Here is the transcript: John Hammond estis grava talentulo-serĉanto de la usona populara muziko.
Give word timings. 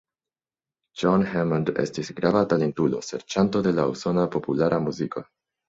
John 1.01 1.25
Hammond 1.33 1.69
estis 1.83 2.09
grava 2.21 2.43
talentulo-serĉanto 2.55 3.63
de 3.71 3.77
la 3.81 3.89
usona 3.95 4.27
populara 4.39 4.85
muziko. 4.91 5.27